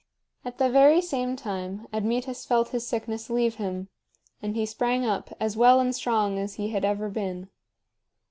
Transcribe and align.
At 0.43 0.57
the 0.57 0.67
very 0.67 0.99
same 0.99 1.35
time 1.35 1.87
Admetus 1.93 2.43
felt 2.43 2.69
his 2.69 2.87
sickness 2.87 3.29
leave 3.29 3.57
him, 3.57 3.87
and 4.41 4.55
he 4.55 4.65
sprang 4.65 5.05
up 5.05 5.31
as 5.39 5.55
well 5.55 5.79
and 5.79 5.93
strong 5.95 6.39
as 6.39 6.55
he 6.55 6.69
had 6.69 6.83
ever 6.83 7.07
been. 7.07 7.49